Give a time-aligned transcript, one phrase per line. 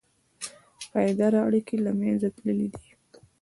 [0.91, 2.89] پایداره اړیکې له منځه تللي دي.